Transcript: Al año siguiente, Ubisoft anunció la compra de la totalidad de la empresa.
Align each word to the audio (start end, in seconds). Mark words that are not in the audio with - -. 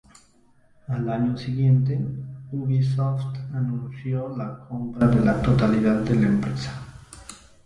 Al 0.87 1.07
año 1.11 1.37
siguiente, 1.37 2.01
Ubisoft 2.51 3.21
anunció 3.53 4.35
la 4.35 4.57
compra 4.67 5.07
de 5.07 5.23
la 5.23 5.39
totalidad 5.43 5.99
de 6.01 6.15
la 6.15 6.27
empresa. 6.29 6.71